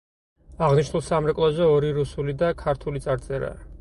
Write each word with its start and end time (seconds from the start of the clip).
აღნიშნულ 0.67 1.03
სამრეკლოზე 1.09 1.67
ორი 1.75 1.93
რუსული 1.99 2.35
და 2.43 2.51
ქართული 2.63 3.03
წარწერაა. 3.09 3.61